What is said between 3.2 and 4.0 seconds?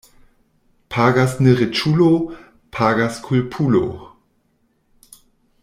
kulpulo.